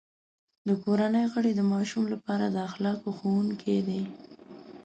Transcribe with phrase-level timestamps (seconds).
[0.67, 4.01] د کورنۍ غړي د ماشوم لپاره د اخلاقو ښوونکي دي.